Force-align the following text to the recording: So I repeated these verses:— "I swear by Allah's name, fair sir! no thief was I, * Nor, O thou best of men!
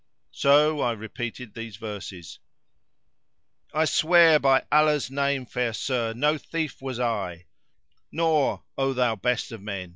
So 0.31 0.79
I 0.81 0.93
repeated 0.93 1.53
these 1.53 1.75
verses:— 1.75 2.39
"I 3.71 3.85
swear 3.85 4.39
by 4.39 4.63
Allah's 4.71 5.11
name, 5.11 5.45
fair 5.45 5.73
sir! 5.73 6.11
no 6.15 6.39
thief 6.39 6.81
was 6.81 6.99
I, 6.99 7.45
* 7.77 8.11
Nor, 8.11 8.63
O 8.79 8.93
thou 8.93 9.15
best 9.15 9.51
of 9.51 9.61
men! 9.61 9.89